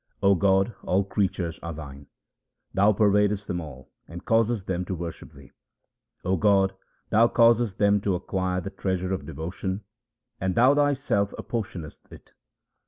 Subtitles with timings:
[0.23, 2.07] O God, all creatures are Thine;
[2.73, 5.51] Thou pervadest them all, and causest them to worship Thee.
[6.23, 6.73] 0 God,
[7.11, 9.83] Thou causest them to acquire the treasure of devotion
[10.39, 12.33] and Thou Thyself apportionest it.